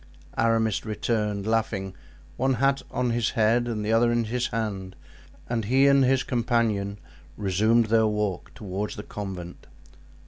[0.35, 1.93] Aramis returned, laughing,
[2.35, 4.95] one hat on his head and the other in his hand;
[5.47, 6.97] and he and his companion
[7.37, 9.67] resumed their walk toward the convent.